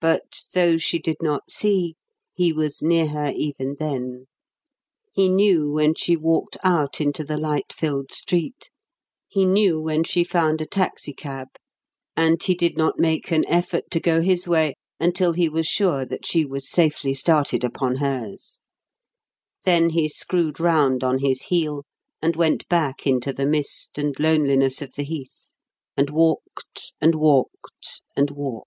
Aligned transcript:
But, 0.00 0.42
though 0.54 0.76
she 0.78 1.00
did 1.00 1.16
not 1.22 1.50
see, 1.50 1.96
he 2.32 2.52
was 2.52 2.80
near 2.80 3.08
her 3.08 3.32
even 3.34 3.74
then. 3.80 4.26
He 5.12 5.28
knew 5.28 5.72
when 5.72 5.96
she 5.96 6.14
walked 6.14 6.56
out 6.62 7.00
into 7.00 7.24
the 7.24 7.36
light 7.36 7.72
filled 7.72 8.12
street; 8.14 8.70
he 9.26 9.44
knew 9.44 9.80
when 9.80 10.04
she 10.04 10.22
found 10.22 10.60
a 10.60 10.66
taxicab; 10.66 11.48
and 12.16 12.40
he 12.40 12.54
did 12.54 12.76
not 12.76 13.00
make 13.00 13.32
an 13.32 13.44
effort 13.48 13.90
to 13.90 13.98
go 13.98 14.22
his 14.22 14.46
way 14.46 14.74
until 15.00 15.32
he 15.32 15.48
was 15.48 15.66
sure 15.66 16.04
that 16.06 16.24
she 16.24 16.44
was 16.44 16.70
safely 16.70 17.12
started 17.12 17.64
upon 17.64 17.96
hers. 17.96 18.60
Then 19.64 19.90
he 19.90 20.08
screwed 20.08 20.60
round 20.60 21.02
on 21.02 21.18
his 21.18 21.42
heel 21.42 21.82
and 22.22 22.36
went 22.36 22.68
back 22.68 23.04
into 23.04 23.32
the 23.32 23.46
mist 23.46 23.98
and 23.98 24.14
loneliness 24.20 24.80
of 24.80 24.92
the 24.94 25.02
heath, 25.02 25.54
and 25.96 26.08
walked, 26.08 26.92
and 27.00 27.16
walked, 27.16 28.02
and 28.16 28.30
walked. 28.30 28.66